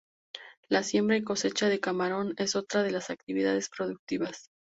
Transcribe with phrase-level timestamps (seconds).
[0.67, 4.47] La siembra y cosecha de camarón es otra de las actividades productivas.